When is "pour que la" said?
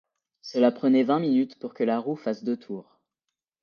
1.59-1.99